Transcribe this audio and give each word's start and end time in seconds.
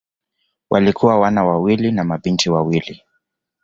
Walikuwa 0.69 1.19
wana 1.19 1.43
wawili 1.43 1.91
na 1.91 2.03
mabinti 2.03 2.49
wawili. 2.49 3.03